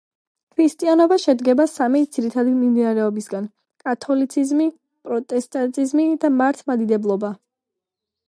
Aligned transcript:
ქრისტიანობა 0.53 1.17
შედგება 1.23 1.65
სამი 1.73 1.99
ძირითადი 2.15 2.53
მიმდინარეობისგან: 2.61 3.45
კათოლიციზმი, 3.87 4.67
პროტესტანტიზმი 5.09 6.07
და 6.25 6.35
მართლმადიდებლობა. 6.41 7.33